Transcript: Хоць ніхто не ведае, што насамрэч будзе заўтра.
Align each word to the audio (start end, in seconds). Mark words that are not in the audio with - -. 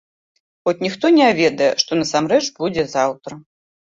Хоць 0.69 0.79
ніхто 0.85 1.11
не 1.17 1.27
ведае, 1.41 1.69
што 1.85 1.91
насамрэч 2.03 2.43
будзе 2.59 2.87
заўтра. 2.99 3.43